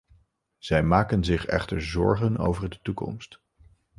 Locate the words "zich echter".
1.23-1.81